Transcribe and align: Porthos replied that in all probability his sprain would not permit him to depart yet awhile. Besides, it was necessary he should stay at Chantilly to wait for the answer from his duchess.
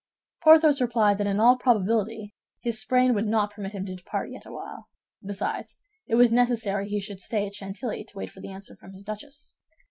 Porthos 0.41 0.81
replied 0.81 1.19
that 1.19 1.27
in 1.27 1.39
all 1.39 1.57
probability 1.59 2.33
his 2.59 2.81
sprain 2.81 3.13
would 3.13 3.27
not 3.27 3.51
permit 3.53 3.73
him 3.73 3.85
to 3.85 3.93
depart 3.95 4.31
yet 4.31 4.47
awhile. 4.47 4.87
Besides, 5.23 5.75
it 6.07 6.15
was 6.15 6.31
necessary 6.31 6.89
he 6.89 6.99
should 6.99 7.21
stay 7.21 7.45
at 7.45 7.53
Chantilly 7.53 8.03
to 8.05 8.17
wait 8.17 8.31
for 8.31 8.41
the 8.41 8.49
answer 8.49 8.75
from 8.75 8.93
his 8.93 9.03
duchess. 9.03 9.57